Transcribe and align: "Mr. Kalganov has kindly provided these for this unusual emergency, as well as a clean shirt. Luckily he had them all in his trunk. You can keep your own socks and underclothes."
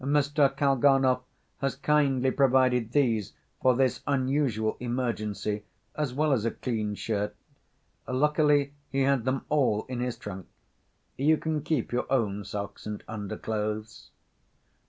"Mr. 0.03 0.49
Kalganov 0.57 1.21
has 1.59 1.75
kindly 1.75 2.31
provided 2.31 2.91
these 2.91 3.33
for 3.61 3.75
this 3.75 4.01
unusual 4.07 4.75
emergency, 4.79 5.61
as 5.93 6.11
well 6.11 6.31
as 6.33 6.43
a 6.43 6.49
clean 6.49 6.95
shirt. 6.95 7.35
Luckily 8.07 8.73
he 8.89 9.01
had 9.01 9.25
them 9.25 9.45
all 9.47 9.85
in 9.87 9.99
his 9.99 10.17
trunk. 10.17 10.47
You 11.17 11.37
can 11.37 11.61
keep 11.61 11.91
your 11.93 12.11
own 12.11 12.43
socks 12.45 12.87
and 12.87 13.03
underclothes." 13.07 14.09